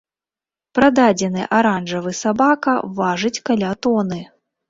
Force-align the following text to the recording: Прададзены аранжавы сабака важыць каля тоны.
Прададзены 0.77 1.43
аранжавы 1.57 2.13
сабака 2.21 2.73
важыць 2.99 3.43
каля 3.51 3.69
тоны. 3.87 4.21